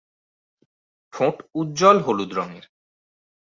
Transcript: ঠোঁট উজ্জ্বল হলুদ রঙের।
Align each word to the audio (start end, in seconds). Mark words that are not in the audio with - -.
ঠোঁট 1.13 1.35
উজ্জ্বল 1.55 1.97
হলুদ 1.99 2.31
রঙের। 2.33 2.65